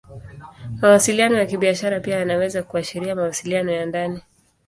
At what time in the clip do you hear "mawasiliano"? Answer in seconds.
0.81-1.37, 3.15-3.71